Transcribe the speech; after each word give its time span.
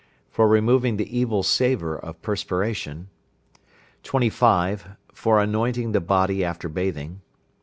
For 0.31 0.47
removing 0.47 0.97
the 0.97 1.15
evil 1.15 1.43
savour 1.43 1.95
of 1.95 2.19
perspiration. 2.23 3.09
25. 4.01 4.87
For 5.13 5.39
anointing 5.39 5.91
the 5.91 6.01
body 6.01 6.43
after 6.43 6.67
bathing. 6.67 7.21